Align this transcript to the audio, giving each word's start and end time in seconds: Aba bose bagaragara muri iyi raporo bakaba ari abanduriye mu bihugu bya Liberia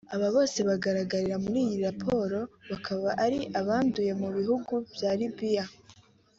Aba 0.15 0.27
bose 0.35 0.59
bagaragara 0.69 1.33
muri 1.43 1.59
iyi 1.65 1.77
raporo 1.87 2.39
bakaba 2.69 3.09
ari 3.25 3.39
abanduriye 3.59 4.13
mu 4.21 4.29
bihugu 4.37 4.73
bya 4.93 5.11
Liberia 5.19 5.65